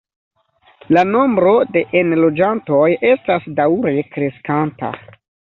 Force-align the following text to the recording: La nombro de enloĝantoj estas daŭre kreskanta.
La 0.97 1.03
nombro 1.09 1.51
de 1.75 1.83
enloĝantoj 2.01 2.81
estas 3.13 3.47
daŭre 3.61 3.95
kreskanta. 4.17 4.91